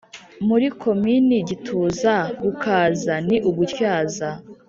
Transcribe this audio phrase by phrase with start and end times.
[0.47, 4.29] (muri komini gituza) gukaza ni ugutyaza